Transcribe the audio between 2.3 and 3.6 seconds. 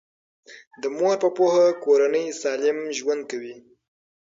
سالم ژوند کوي.